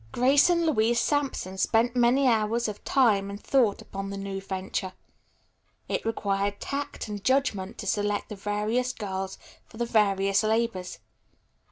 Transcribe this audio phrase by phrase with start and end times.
[0.11, 4.93] Grace and Louise Sampson spent many hours of time and thought upon the new venture.
[5.87, 9.37] It required tact and judgment to select the various girls
[9.67, 10.97] for the various labors.